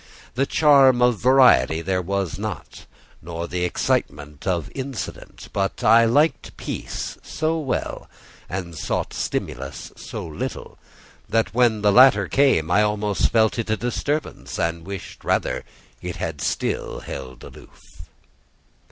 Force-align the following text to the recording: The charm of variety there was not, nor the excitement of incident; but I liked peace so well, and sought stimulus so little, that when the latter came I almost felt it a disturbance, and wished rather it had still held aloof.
The 0.33 0.47
charm 0.47 0.99
of 1.03 1.19
variety 1.19 1.83
there 1.83 2.01
was 2.01 2.39
not, 2.39 2.87
nor 3.21 3.47
the 3.47 3.63
excitement 3.63 4.47
of 4.47 4.71
incident; 4.73 5.49
but 5.53 5.83
I 5.83 6.05
liked 6.05 6.57
peace 6.57 7.19
so 7.21 7.59
well, 7.59 8.09
and 8.49 8.75
sought 8.75 9.13
stimulus 9.13 9.91
so 9.95 10.25
little, 10.25 10.79
that 11.29 11.53
when 11.53 11.83
the 11.83 11.91
latter 11.91 12.27
came 12.27 12.71
I 12.71 12.81
almost 12.81 13.29
felt 13.29 13.59
it 13.59 13.69
a 13.69 13.77
disturbance, 13.77 14.57
and 14.57 14.87
wished 14.87 15.23
rather 15.23 15.63
it 16.01 16.15
had 16.15 16.41
still 16.41 17.01
held 17.01 17.43
aloof. 17.43 18.01